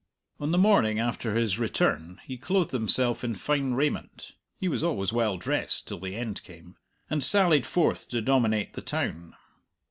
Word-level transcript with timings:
On 0.39 0.49
the 0.49 0.57
morning 0.57 0.97
after 0.99 1.35
his 1.35 1.59
return 1.59 2.19
he 2.25 2.35
clothed 2.35 2.71
himself 2.71 3.23
in 3.23 3.35
fine 3.35 3.75
raiment 3.75 4.31
(he 4.59 4.67
was 4.67 4.83
always 4.83 5.13
well 5.13 5.37
dressed 5.37 5.87
till 5.87 5.99
the 5.99 6.15
end 6.15 6.41
came), 6.43 6.75
and 7.07 7.23
sallied 7.23 7.67
forth 7.67 8.09
to 8.09 8.19
dominate 8.23 8.73
the 8.73 8.81
town. 8.81 9.35